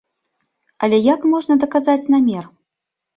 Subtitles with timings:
[0.87, 2.49] Але як можна даказаць намер?